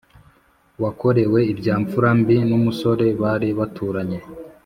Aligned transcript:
Wakorewe 0.81 1.39
ibya 1.53 1.75
mfura 1.81 2.09
mbi 2.19 2.37
n 2.49 2.51
umusore 2.59 3.05
bari 3.21 3.49
baturanye 3.59 4.19